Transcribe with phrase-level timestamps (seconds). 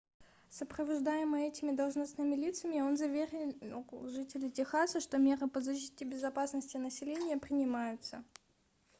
[0.49, 3.53] сопровождаемый этими должностными лицами он заверил
[4.09, 8.23] жителей техаса что меры по защите безопасности населения принимаются